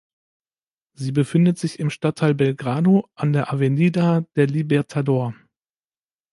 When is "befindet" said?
1.11-1.59